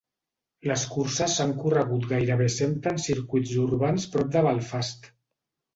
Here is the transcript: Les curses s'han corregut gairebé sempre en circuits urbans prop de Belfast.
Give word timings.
Les 0.71 0.85
curses 0.93 1.27
s'han 1.41 1.53
corregut 1.59 2.09
gairebé 2.15 2.49
sempre 2.57 2.95
en 2.95 2.99
circuits 3.07 3.53
urbans 3.67 4.11
prop 4.17 4.35
de 4.39 4.47
Belfast. 4.51 5.11